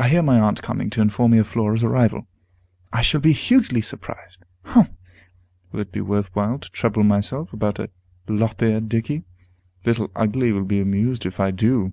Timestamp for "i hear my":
0.00-0.40